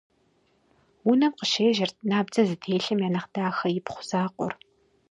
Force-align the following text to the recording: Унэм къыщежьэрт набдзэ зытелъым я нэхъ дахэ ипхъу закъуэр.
Унэм 1.09 1.31
къыщежьэрт 1.37 1.97
набдзэ 2.09 2.41
зытелъым 2.49 2.99
я 3.07 3.09
нэхъ 3.13 3.29
дахэ 3.33 3.67
ипхъу 3.77 4.03
закъуэр. 4.09 4.53